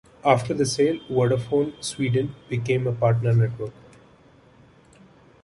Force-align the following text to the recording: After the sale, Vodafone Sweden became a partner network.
After 0.25 0.55
the 0.55 0.65
sale, 0.65 0.97
Vodafone 1.11 1.73
Sweden 1.79 2.33
became 2.49 2.87
a 2.87 2.91
partner 2.91 3.33
network. 3.33 3.73